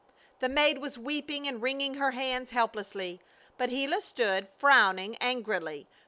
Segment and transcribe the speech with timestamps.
[0.39, 3.21] The maid was weeping and wringing her hands helplessly,
[3.55, 5.85] but Gila stood frowning angrily.